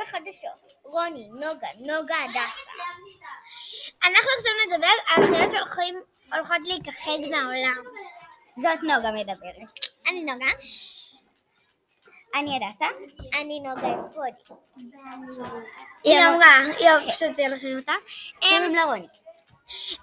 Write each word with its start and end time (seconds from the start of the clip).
בחדשות. 0.00 0.72
רוני, 0.82 1.28
נוגה, 1.28 1.68
נוגה 1.78 2.16
הדסה. 2.24 2.60
אנחנו 4.04 4.30
עכשיו 4.36 4.52
נדבר 4.66 4.94
על 5.08 5.26
חיות 5.26 5.52
שהולכות 5.52 6.56
להיכחד 6.64 7.18
מהעולם. 7.30 7.82
זאת 8.56 8.82
נוגה 8.82 9.10
מדברת. 9.10 9.80
אני 10.08 10.24
נוגה. 10.24 10.46
אני 12.34 12.56
הדסה. 12.56 12.86
אני 13.40 13.60
נוגה 13.60 13.88
אפודי. 13.88 14.30
היא 16.04 16.18
אמרה, 16.18 16.56
היא 16.78 17.12
פשוט 17.12 17.38
לא 17.50 17.56
שומעים 17.56 17.78
אותה. 17.78 17.92
קוראים 18.40 18.74
לה 18.74 18.84
רוני. 18.84 19.06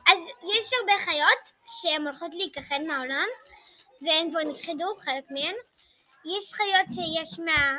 אז 0.08 0.18
יש 0.44 0.72
הרבה 0.80 1.04
חיות 1.04 1.52
שהן 1.66 2.08
הולכות 2.08 2.32
להיכחד 2.34 2.80
מהעולם, 2.88 3.28
והן 4.02 4.32
כבר 4.32 4.44
נכחדו, 4.52 4.96
חלק 5.00 5.24
מהן. 5.30 5.56
יש 6.26 6.54
חיות 6.54 6.88
שיש 6.96 7.40
מה... 7.40 7.78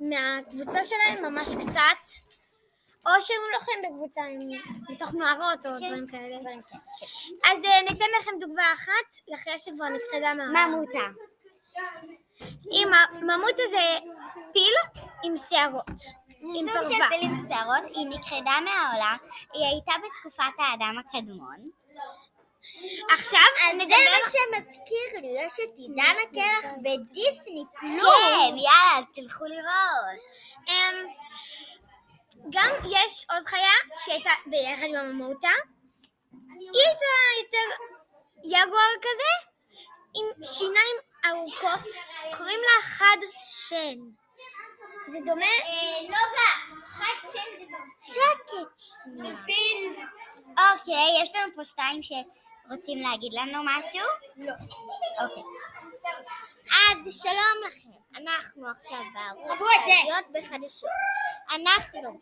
מהקבוצה 0.00 0.78
שלהם 0.84 1.32
ממש 1.32 1.48
קצת, 1.54 2.26
או 3.06 3.10
שהם 3.20 3.36
לא 3.54 3.58
חיים 3.58 3.78
בקבוצה, 3.82 4.22
הם 4.22 4.48
בתוך 4.90 5.14
מערות 5.14 5.66
או 5.66 5.70
דברים 5.76 6.06
כאלה. 6.06 6.36
אז 7.44 7.64
אה, 7.64 7.82
ניתן 7.90 8.04
לכם 8.20 8.30
דוגמה 8.40 8.72
אחת 8.74 9.28
לחיה 9.28 9.58
שכבר 9.58 9.88
נכחדה 9.88 10.34
מהעולם. 10.34 10.72
ממותה. 10.72 11.06
עם 12.72 12.88
הממותה 12.92 13.62
זה 13.70 14.06
פיל 14.52 15.02
עם 15.24 15.36
שערות. 15.36 16.00
עם 16.54 16.68
סוג 16.68 16.82
של 16.82 16.88
פרווה. 16.88 17.08
פיל 17.08 17.28
עם 17.30 17.48
שערות, 17.52 17.96
היא 17.96 18.06
נכחדה 18.06 18.60
מהעולם, 18.64 19.16
היא 19.52 19.66
הייתה 19.66 19.92
בתקופת 20.04 20.54
האדם 20.58 20.94
הקדמון. 20.98 21.70
עכשיו 23.12 23.40
זה 23.56 23.76
נדבר... 23.76 23.96
מה 23.96 24.30
שמזכיר 24.30 25.20
לי, 25.20 25.44
יש 25.44 25.52
את 25.52 25.78
עידן 25.78 26.16
הקרח 26.22 26.72
בדיסני 26.78 27.64
פלוס. 27.80 28.02
כן, 28.02 28.56
יאללה, 28.56 29.06
תלכו 29.14 29.44
לראות. 29.44 30.20
אמ, 30.68 31.06
גם 32.50 32.70
יש 32.90 33.26
עוד 33.30 33.46
חיה 33.46 33.76
שהייתה 34.04 34.30
ביחד 34.46 34.86
עם 34.86 34.94
הממותה. 34.94 35.48
היא 36.72 36.82
הייתה 36.86 37.06
יותר 37.42 37.84
יגואר 38.44 38.94
כזה, 39.00 39.48
עם 40.14 40.44
שיניים 40.44 40.96
ארוכות, 41.24 41.92
קוראים 42.36 42.60
לה 42.60 42.82
חד 42.82 43.16
שן. 43.68 43.98
זה 45.08 45.18
דומה... 45.26 45.46
נוגה, 46.02 46.80
חד 46.84 47.28
שן 47.32 47.58
זה 47.58 47.64
שקט. 48.00 48.52
דולפין. 49.06 49.94
אוקיי, 50.48 51.22
יש 51.22 51.36
לנו 51.36 51.52
פה 51.56 51.64
שתיים 51.64 52.02
שרוצים 52.68 52.98
להגיד 53.02 53.32
לנו 53.34 53.62
משהו? 53.64 54.06
לא. 54.36 54.52
אוקיי. 55.24 55.42
אז 56.64 57.20
שלום 57.22 57.68
לכם, 57.68 58.20
אנחנו 58.22 58.68
עכשיו 58.68 58.98
זה. 59.42 59.48
חיות 59.84 60.24
בחדשות. 60.32 60.90
אנחנו 61.50 62.20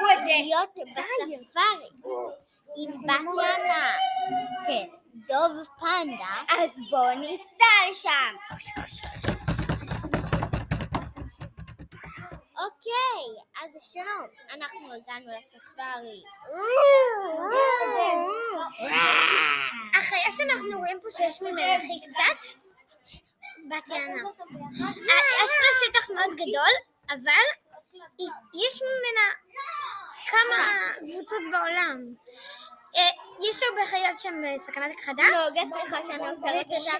הולכים 0.00 0.44
להיות 0.44 0.70
בספארי 0.74 1.88
עם 2.76 2.92
בת 2.92 3.36
יענה 3.36 3.92
של 4.66 4.86
דוב 5.14 5.66
פנדה, 5.80 6.54
אז 6.62 6.70
בואו 6.90 7.14
ניסע 7.14 7.90
לשם. 7.90 8.36
אוקיי, 12.86 13.42
אז 13.62 13.92
שלום, 13.92 14.28
אנחנו 14.50 14.92
הגענו 14.92 15.26
לספארי. 15.54 16.22
החיה 19.98 20.30
שאנחנו 20.36 20.78
רואים 20.78 20.98
פה 21.02 21.10
שיש 21.10 21.42
ממנה 21.42 21.76
הכי 21.76 22.00
קצת, 22.10 22.58
בת 23.70 23.88
יענה. 23.88 24.22
יש 25.44 25.50
לה 25.62 25.86
שטח 25.86 26.10
מאוד 26.10 26.30
גדול, 26.34 26.72
אבל 27.10 27.46
היא- 28.18 28.28
יש 28.66 28.80
ממנה 28.82 29.26
כמה 30.26 30.64
קבוצות 30.98 31.42
בעולם. 31.52 31.98
אה, 32.96 33.10
יש 33.50 33.62
הרבה 33.62 33.86
חיות 33.86 34.20
שהן 34.20 34.54
בסכנת 34.54 34.90
הכחדה, 34.98 35.22
נוגה, 35.22 35.62
סליחה 35.76 36.02
שאני 36.02 36.28
עוצרת 36.28 36.66
אותך. 36.66 36.94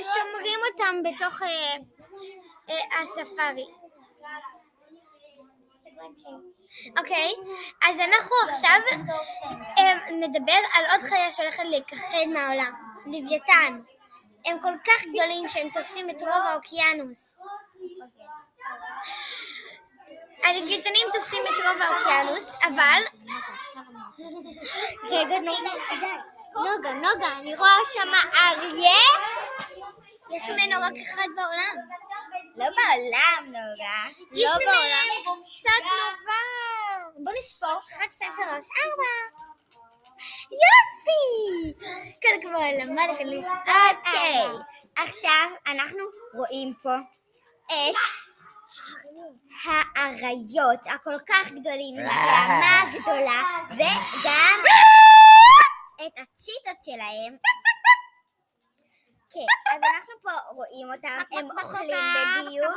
ושומרים 0.00 0.60
אותם 0.72 0.96
בתוך 1.04 1.42
אה, 1.42 1.74
אה, 2.70 3.00
הספארי. 3.00 3.66
אוקיי, 6.98 7.32
אז 7.88 7.96
אנחנו 7.98 8.36
עכשיו 8.48 8.80
אה, 9.78 10.10
נדבר 10.10 10.58
על 10.72 10.84
עוד 10.90 11.00
חיה 11.08 11.30
שהולכת 11.30 11.62
להיכחד 11.64 12.26
מהעולם, 12.32 12.72
לוויתן. 13.06 13.80
הם 14.46 14.60
כל 14.60 14.72
כך 14.84 15.02
גדולים 15.02 15.48
שהם 15.48 15.68
תופסים 15.70 16.10
את 16.10 16.22
רוב 16.22 16.42
האוקיינוס. 16.50 17.36
הלוויתנים 20.44 21.08
תופסים 21.12 21.42
את 21.44 21.64
רוב 21.66 21.82
האוקיינוס, 21.82 22.54
אבל 22.64 23.02
רגע, 25.10 25.38
נוגה, 26.54 26.92
נוגה, 26.92 27.38
אני 27.38 27.56
רואה 27.56 27.78
שם 27.92 28.08
אריה. 28.34 28.90
יש 30.30 30.42
ממנו 30.48 30.76
רק 30.82 30.92
אחד 31.02 31.28
בעולם. 31.36 31.76
לא 32.56 32.66
בעולם, 32.66 33.44
נוגה. 33.46 34.08
יש 34.32 34.50
לא. 34.50 34.72
ממנו 34.72 35.44
קצת 35.44 35.82
נורא. 35.82 36.42
בוא 37.24 37.32
נספור, 37.38 37.80
1, 37.98 38.10
2, 38.10 38.32
3, 38.32 38.44
4. 38.46 38.60
יופי! 40.62 41.86
כאן 42.20 42.40
כבר 42.42 42.84
למדתי 42.84 43.24
לספור. 43.24 43.74
אוקיי, 43.90 44.62
עכשיו 44.96 45.48
אנחנו 45.66 46.04
רואים 46.34 46.74
פה 46.82 46.94
את 47.66 47.96
האריות 49.64 50.80
הכל 50.86 51.18
כך 51.28 51.50
גדולים, 51.50 52.00
עם 52.00 52.06
רמה 52.06 52.84
גדולה, 52.92 53.42
וגם 53.70 54.60
את 56.06 56.12
הצ'יטות 56.18 56.76
שלהם. 56.84 57.36
כן, 59.36 59.74
אז 59.74 59.80
אנחנו 59.94 60.14
פה 60.22 60.30
רואים 60.54 60.92
אותם, 60.92 61.18
הם 61.38 61.50
אוכלים 61.50 61.96
בדיוק. 62.46 62.74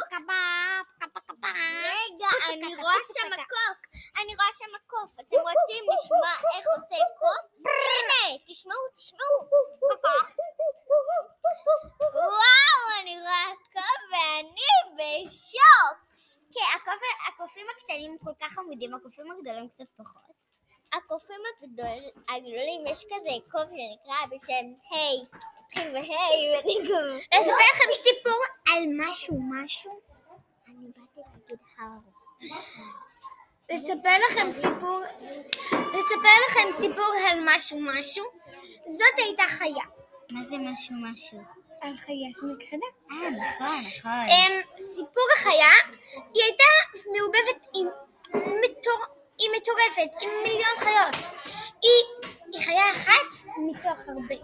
רגע, 1.84 2.30
אני 2.54 2.76
רואה 2.76 2.94
שם 3.14 3.30
קוף, 3.36 3.80
אני 4.22 4.36
רואה 4.36 4.52
שם 4.60 4.74
קוף, 4.88 5.12
אתם 5.14 5.36
רוצים 5.36 5.84
לשמוע 5.94 6.32
איך 6.56 6.66
עושה 6.76 7.04
קוף? 7.20 7.44
הנה, 7.66 8.38
תשמעו, 8.48 8.78
תשמעו. 8.96 9.50
וואו, 12.14 12.84
אני 13.02 13.20
רואה 13.20 13.52
קוף 13.74 14.02
ואני 14.12 14.70
בשוק. 14.96 15.98
כן, 16.54 16.94
הקופים 17.28 17.66
הקטנים 17.78 18.18
כל 18.18 18.34
כך 18.42 18.58
עמודים, 18.58 18.96
הקופים 18.96 19.32
הגדולים 19.32 19.70
קצת 19.70 19.90
פחות. 19.98 20.36
הקופים 20.94 21.42
הגדול, 21.58 22.04
הגדולים, 22.30 22.88
יש 22.88 23.06
כזה 23.06 23.30
קוף 23.52 23.70
שנקרא 23.70 24.26
בשם 24.26 24.66
היי, 24.92 25.26
התחיל 25.70 25.92
בהיי 25.92 26.58
ונגמר. 26.58 27.14
לספר 27.14 27.66
לכם 27.74 27.90
סיפור 28.04 28.40
על 28.70 28.84
משהו 28.98 29.40
משהו? 29.50 30.00
אני 30.68 30.88
באתי 30.96 31.20
להגיד 31.34 31.60
הר. 31.80 32.00
לספר 33.70 34.18
לכם 34.30 34.52
סיפור, 34.52 35.02
לספר 35.72 36.36
לכם 36.50 36.72
סיפור 36.72 37.06
על 37.30 37.40
משהו 37.46 37.80
משהו? 37.82 38.26
זאת 38.88 39.18
הייתה 39.18 39.44
חיה. 39.48 39.86
מה 40.34 40.40
זה 40.50 40.58
משהו 40.58 40.96
משהו? 41.02 41.38
על 41.82 41.98
חיה 41.98 42.30
שנכחדה. 42.34 42.86
אה, 43.12 43.30
נכון, 43.30 43.80
נכון. 43.98 44.12
אמ, 44.12 44.62
סיפור 44.80 45.24
החיה, 45.38 45.72
היא 46.34 46.44
הייתה 46.44 47.00
מעובבת 47.06 47.68
עם 47.76 47.88
מטור... 48.36 49.00
היא 49.40 49.50
מטורפת, 49.58 50.22
עם 50.24 50.30
מיליון 50.44 50.78
חיות. 50.78 51.34
היא, 51.82 52.30
היא 52.54 52.62
חיה 52.66 52.92
אחת 52.92 53.50
מתוך 53.58 54.00
הרבה. 54.10 54.36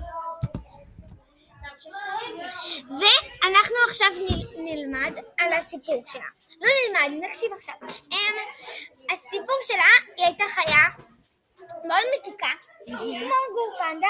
ואנחנו 2.90 3.76
עכשיו 3.90 4.08
נלמד 4.58 5.14
על 5.40 5.54
הסיפור 5.54 6.04
שלה. 6.08 6.26
לא 6.62 6.68
נלמד, 6.68 7.26
נקשיב 7.26 7.54
עכשיו. 7.54 7.76
אמ, 8.12 8.36
הסיפור 9.12 9.56
שלה, 9.62 10.14
היא 10.18 10.26
הייתה 10.26 10.44
חיה 10.48 10.84
מאוד 11.88 12.04
מתוקה, 12.20 12.52
כמו 12.86 13.36
גור 13.54 13.78
פנדה, 13.80 14.08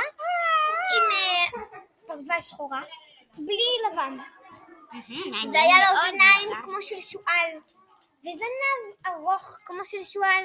עם 0.95 1.11
אה, 1.11 1.61
פרווה 2.07 2.41
שחורה, 2.41 2.81
בלי 3.33 3.91
לבן. 3.91 4.17
והיה 5.53 5.77
לה 5.77 5.91
אוזניים 5.91 6.61
כמו 6.63 6.81
של 6.81 7.01
שועל, 7.01 7.51
וזנב 8.21 9.07
ארוך 9.07 9.57
כמו 9.65 9.85
של 9.85 10.03
שועל, 10.03 10.43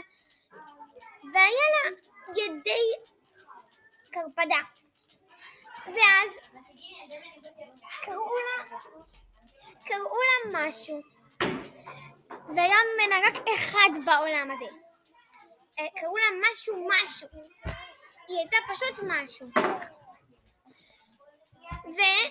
והיה 1.32 1.66
לה 1.74 1.90
ידי 2.36 2.92
קרפדה. 4.10 4.79
ואז 5.86 6.38
קראו 8.02 8.36
לה, 8.38 8.78
קראו 9.84 10.18
לה 10.22 10.66
משהו, 10.66 11.00
והיה 12.56 12.76
ממנה 12.94 13.16
רק 13.26 13.34
אחד 13.54 13.90
בעולם 14.04 14.50
הזה. 14.50 14.64
אה, 15.78 15.86
קראו 16.00 16.16
לה 16.16 16.48
משהו 16.50 16.88
משהו. 16.88 17.28
היא 18.28 18.38
הייתה 18.38 18.56
פשוט 18.72 19.04
משהו. 19.08 19.46
והיא 21.84 22.30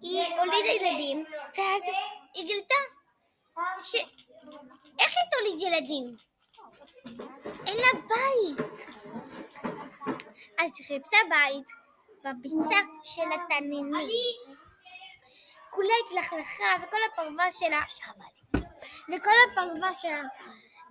היא 0.00 0.34
הולידה 0.38 0.68
ילדים, 0.68 1.24
ואז 1.58 1.82
היא 2.34 2.46
גילתה 2.46 2.74
ש... 3.82 3.94
איך 4.98 5.12
היא 5.16 5.30
תוליד 5.32 5.60
ילדים? 5.60 6.04
אין 7.66 7.76
לה 7.76 7.92
בית. 8.08 8.86
אז 10.64 10.70
היא 10.78 10.86
חיפשה 10.86 11.16
בית 11.28 11.68
בביצה 12.24 12.76
של 13.02 13.22
התנינים. 13.32 13.92
כולה 15.70 15.94
התלכלכה, 16.06 16.74
וכל 16.82 16.96
הפרווה 17.12 17.50
שלה, 17.50 17.80
וכל 19.08 19.30
הפרווה 19.52 19.94
שלה 19.94 20.22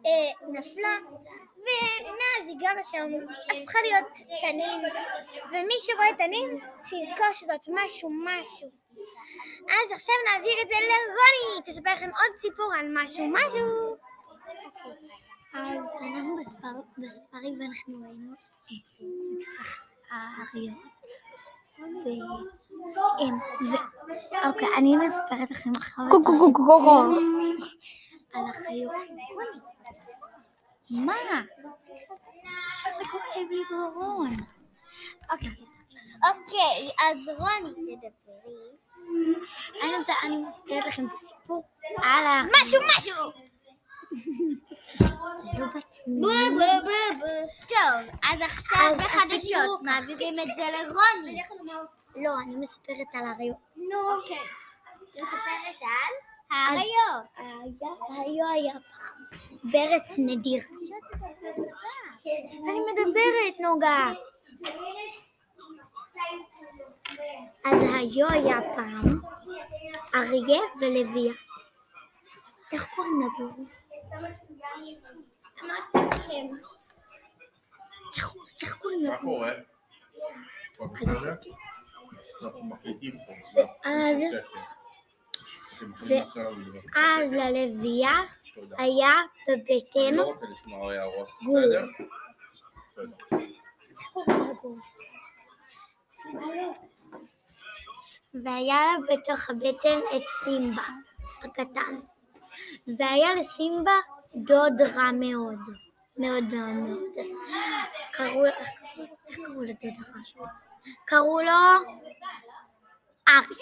אה, 0.06 0.50
נפלה, 0.50 0.98
ומאז 1.58 2.48
היא 2.48 2.58
גרה 2.60 2.84
שם, 2.84 3.08
הפכה 3.46 3.80
להיות 3.82 4.08
תנין, 4.42 4.82
ומי 5.52 5.74
שרואה 5.80 6.18
תנין, 6.18 6.60
שיזכור 6.84 7.32
שזאת 7.32 7.66
משהו 7.68 8.10
משהו. 8.24 8.72
אז 9.70 9.92
עכשיו 9.92 10.16
נעביר 10.28 10.62
את 10.62 10.70
זה 10.70 10.76
לרוני, 10.76 11.62
תספר 11.66 11.94
לכם 11.94 12.10
עוד 12.10 12.36
סיפור 12.38 12.74
על 12.80 12.88
משהו 12.94 13.28
משהו. 13.28 13.98
אז 15.54 15.86
אנחנו 16.02 16.38
בספארי 16.98 17.52
ואנחנו 17.60 18.02
ראינו 18.02 18.34
את 18.34 18.40
מצח 19.32 19.82
האריות. 20.12 20.78
ו... 23.62 23.76
אוקיי, 24.48 24.68
אני 24.78 24.98
מספרת 24.98 25.52
לכם 25.52 25.72
את 25.72 25.78
הסיפור 25.78 26.22
על 28.34 28.44
החיות. 28.50 28.92
מה? 31.06 31.14
זה 32.98 33.04
כואב 33.12 33.48
לי 33.50 33.64
גרון. 33.70 34.30
אוקיי, 35.32 35.50
אוקיי, 36.30 36.90
אז 37.00 37.30
רוני 37.38 37.96
תדברי. 37.96 38.72
אני 39.84 39.96
רוצה, 39.98 40.14
אני 40.24 40.44
מספרת 40.46 40.86
לכם 40.86 41.06
את 41.08 41.12
הסיפור 41.14 41.64
על 41.98 42.26
ה... 42.26 42.44
משהו 42.44 42.82
משהו! 42.98 43.41
בו 46.08 46.28
בו. 47.20 47.52
טוב, 47.68 48.20
אז 48.24 48.42
עכשיו 48.42 48.94
בחדשות. 48.98 49.82
מעבירים 49.82 50.40
את 50.40 50.48
זה 50.56 50.64
לרוני. 50.72 51.42
לא, 52.16 52.32
אני 52.44 52.56
מספרת 52.56 53.08
על 53.14 53.26
האריות. 53.28 53.58
נו, 53.76 54.00
אוקיי. 54.18 54.38
מספרת 55.02 55.28
על 55.34 55.74
האריות. 56.52 57.26
היה, 57.38 58.50
היה, 58.54 58.74
פעם 58.74 59.24
בארץ 59.72 60.16
נדיר. 60.20 60.64
אני 62.70 62.80
מדברת, 62.92 63.60
נוגה. 63.60 64.14
אז 67.66 67.84
היו 67.94 68.28
היה 68.30 68.58
פעם 68.76 69.20
אריה 70.16 70.62
ולוויה. 70.82 71.34
איך 72.72 72.88
קוראים 72.96 73.22
לדור? 73.22 73.66
אמרתי 75.64 76.16
לכם. 76.18 76.48
איך- 78.64 78.76
קוראים 78.82 79.04
מה 79.04 79.10
לדור? 79.10 79.22
קורה? 79.22 79.52
פה. 83.26 83.62
ואז. 83.86 84.22
אז 86.96 87.34
ללוויה. 87.34 88.12
היה 88.78 89.12
בביתנו 89.50 90.18
לא 90.18 90.34
גור. 94.62 94.78
והיה 98.44 98.82
לה 98.86 99.16
בתוך 99.16 99.50
הבטן 99.50 100.00
את 100.16 100.22
סימבה 100.44 100.84
הקטן. 101.44 102.00
והיה 102.98 103.36
לסימבה 103.36 103.92
דוד 104.36 104.82
רע 104.82 105.12
מאוד. 105.12 105.60
מאוד 106.18 106.44
מאוד 106.44 106.74
מאוד. 106.74 107.00
קראו 108.12 108.46
לו, 108.46 108.52
איך 109.28 109.36
קראו 109.36 109.62
לדוד 109.62 109.94
הרע 110.08 110.24
שלו? 110.24 110.46
קראו 111.06 111.42
לו 111.42 111.52
אריק. 113.30 113.60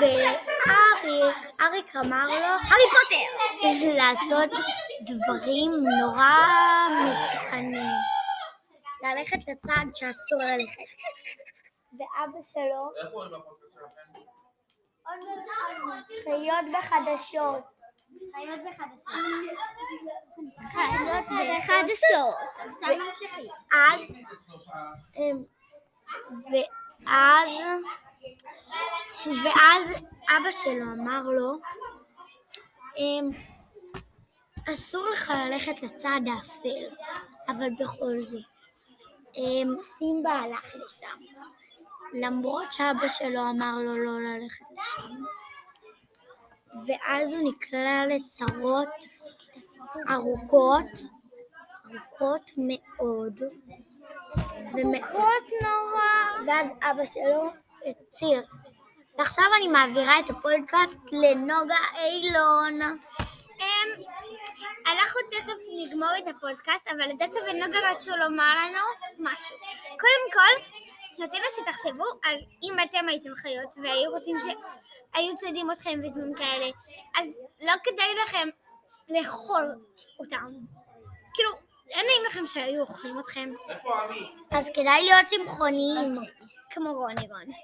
ואריק, 0.00 1.36
אריק 1.60 1.96
אמר 1.96 2.26
לו, 2.26 2.32
הארי 2.34 2.84
פוטר! 2.90 3.96
לעשות 3.96 4.50
דברים 5.06 5.70
נורא 6.00 6.36
מסוכנים. 7.10 7.90
ללכת 9.02 9.38
לצעד 9.48 9.94
שאסור 9.94 10.38
ללכת. 10.38 10.92
ואבא 11.98 12.42
שלו? 12.42 12.90
חיות 16.24 16.64
בחדשות. 16.78 17.71
חיות 18.34 18.60
בחדשות. 18.60 19.14
חיות 20.72 21.24
בחדשות. 21.28 22.34
עכשיו 22.58 22.96
ממשיכים. 23.06 23.50
אז, 23.72 24.16
אמ, 25.16 25.42
ואז, 26.52 27.50
ואז 29.44 29.92
אבא 30.28 30.50
שלו 30.50 30.92
אמר 30.92 31.22
לו, 31.22 31.58
אמ, 32.98 33.30
אסור 34.68 35.08
לך 35.08 35.32
ללכת 35.46 35.82
לצד 35.82 36.20
האפל, 36.34 36.96
אבל 37.48 37.70
בכל 37.78 38.20
זאת. 38.20 38.42
אמ, 39.36 39.80
סימבה 39.80 40.32
הלך 40.32 40.74
לשם, 40.74 41.18
למרות 42.14 42.72
שאבא 42.72 43.08
שלו 43.08 43.50
אמר 43.50 43.78
לו 43.78 43.96
לא 43.98 44.20
ללכת 44.20 44.64
לשם. 44.72 45.24
ואז 46.86 47.32
הוא 47.32 47.48
נקלע 47.48 48.06
לצרות 48.06 48.88
ארוכות, 50.10 51.02
ארוכות 51.86 52.50
מאוד, 52.56 53.40
ומאוד 54.72 55.44
נורא, 55.62 56.46
ואז 56.46 56.66
אבא 56.82 57.04
שלו 57.04 57.50
הציר. 57.86 58.42
ועכשיו 59.18 59.44
אני 59.56 59.68
מעבירה 59.68 60.18
את 60.18 60.30
הפודקאסט 60.30 60.98
לנוגה 61.12 61.76
אילון. 61.98 62.82
אמ, 63.60 64.02
אנחנו 64.86 65.20
תכף 65.30 65.58
נגמור 65.86 66.08
את 66.18 66.36
הפודקאסט, 66.36 66.88
אבל 66.88 67.02
הדסה 67.02 67.38
ונוגה 67.50 67.78
רצו 67.90 68.10
לומר 68.16 68.54
לנו 68.54 68.84
משהו. 69.18 69.56
קודם 69.88 70.32
כל, 70.32 70.81
רצינו 71.18 71.44
שתחשבו 71.56 72.04
על 72.24 72.36
אם 72.62 72.74
אתם 72.84 73.08
הייתם 73.08 73.34
חיות 73.36 73.74
והיו 73.82 74.10
רוצים 74.10 74.36
שהיו 74.40 75.36
צדים 75.36 75.70
אתכם 75.70 76.00
ודברים 76.02 76.34
כאלה, 76.34 76.66
אז 77.20 77.38
לא 77.62 77.72
כדאי 77.84 78.14
לכם 78.24 78.48
לאכול 79.08 79.74
אותם. 80.18 80.52
כאילו, 81.34 81.50
אין 81.90 82.06
נעים 82.06 82.22
לכם 82.30 82.46
שהיו 82.46 82.80
אוכלים 82.80 83.20
אתכם, 83.20 83.52
איפה 83.68 84.02
עמית? 84.02 84.38
אז 84.50 84.68
כדאי 84.74 85.02
להיות 85.02 85.26
צמחוניים. 85.26 86.18
כמו 86.70 86.92
רוני 86.92 87.28
רון. 87.28 87.54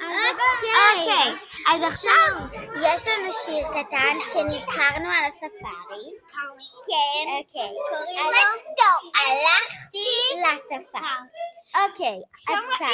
אוקיי, 0.00 1.32
אז 1.74 1.92
עכשיו 1.92 2.34
יש 2.82 3.02
לנו 3.08 3.32
שיר 3.44 3.68
קטן 3.68 4.16
שנזכרנו 4.32 5.08
על 5.10 5.24
הספארי. 5.28 6.04
כן. 6.86 7.28
אוקיי. 7.38 7.70
קוראים 7.90 8.26
אז- 8.26 8.62
לו. 8.78 9.10
הלכתי 9.20 10.08
לספארי. 10.42 11.28
אוקיי, 11.74 12.16
אז 12.34 12.46
ככה. 12.46 12.86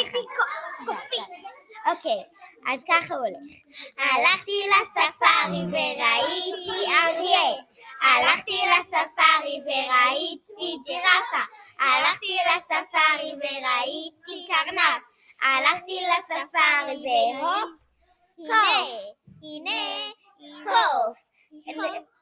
אוקיי, 1.87 2.23
אז 2.67 2.81
ככה 2.89 3.15
הולך. 3.15 3.51
הלכתי 3.99 4.63
לספארי 4.69 5.63
וראיתי 5.73 6.87
אריה. 6.93 7.63
הלכתי 8.03 8.53
לספארי 8.71 9.61
וראיתי 9.67 10.79
ג'ירפה. 10.87 11.45
הלכתי 11.81 12.37
לספארי 12.47 13.33
וראיתי 13.43 14.49
קרנף. 14.53 15.03
הלכתי 15.43 16.01
לספארי 16.19 17.05
והופ, 17.43 17.71
הנה, 18.39 18.63
הנה 19.43 20.65
קוף. 20.65 21.19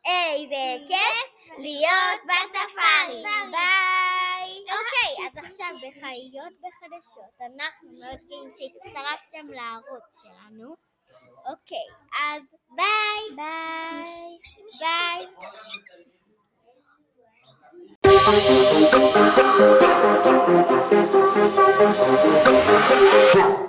איזה 0.07 0.85
כיף 0.89 1.59
להיות 1.59 2.21
בספארי. 2.25 3.23
ביי. 3.51 4.61
אוקיי, 4.63 5.27
אז 5.27 5.37
עכשיו 5.37 5.69
בחיות 5.77 6.53
בחדשות, 6.61 7.41
אנחנו 7.41 7.91
מאוד 8.01 8.19
גאים 8.29 8.53
שהצטרפתם 8.59 9.53
לערוץ 9.53 10.23
שלנו. 10.23 10.75
אוקיי, 11.51 11.87
אז 12.21 12.43
ביי. 12.71 13.37
ביי. 13.37 14.39
ביי. 14.81 15.27
Yeah. 23.35 23.68